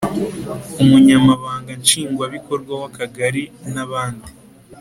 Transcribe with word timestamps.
umunya 0.81 1.15
mabanga 1.27 1.71
Nshingwabikorwa 1.81 2.71
w 2.81 2.83
Akagari 2.89 3.43
n 3.73 3.75
abandi 3.85 4.29